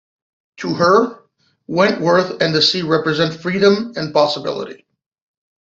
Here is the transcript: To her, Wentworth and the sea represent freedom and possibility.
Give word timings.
To 0.61 0.73
her, 0.73 1.19
Wentworth 1.67 2.41
and 2.41 2.55
the 2.55 2.61
sea 2.63 2.81
represent 2.81 3.39
freedom 3.39 3.93
and 3.95 4.11
possibility. 4.11 4.87